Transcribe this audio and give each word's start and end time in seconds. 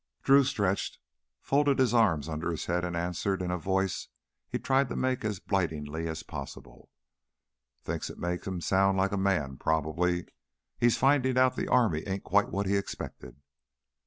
Drew 0.23 0.43
stretched, 0.43 0.97
folded 1.43 1.77
his 1.77 1.93
arms 1.93 2.27
under 2.27 2.49
his 2.49 2.65
head, 2.65 2.83
and 2.83 2.97
answered, 2.97 3.39
in 3.39 3.51
a 3.51 3.57
voice 3.59 4.07
he 4.49 4.57
tried 4.57 4.89
to 4.89 4.95
make 4.95 5.23
as 5.23 5.39
blighting 5.39 5.87
as 5.95 6.23
possible: 6.23 6.89
"Thinks 7.83 8.09
it 8.09 8.17
makes 8.17 8.47
him 8.47 8.61
sound 8.61 8.97
like 8.97 9.11
a 9.11 9.15
man, 9.15 9.57
probably. 9.57 10.25
He's 10.79 10.97
findin' 10.97 11.37
out 11.37 11.55
the 11.55 11.67
army 11.67 12.01
ain't 12.07 12.23
quite 12.23 12.49
what 12.49 12.65
he 12.65 12.75
expected." 12.77 13.41